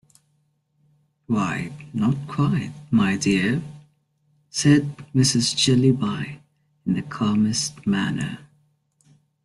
"Why, 1.27 1.71
not 1.93 2.15
quite, 2.27 2.73
my 2.89 3.17
dear," 3.17 3.61
said 4.49 4.97
Mrs. 5.13 5.55
Jellyby 5.55 6.39
in 6.87 6.93
the 6.95 7.03
calmest 7.03 7.85
manner. 7.85 8.39